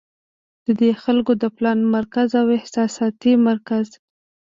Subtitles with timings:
[0.65, 3.87] د دې خلکو د پلان مرکز او احساساتي مرکز